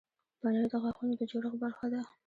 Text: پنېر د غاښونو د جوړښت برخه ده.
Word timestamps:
پنېر 0.39 0.67
د 0.71 0.73
غاښونو 0.83 1.13
د 1.19 1.21
جوړښت 1.31 1.57
برخه 1.63 1.87
ده. 1.93 2.01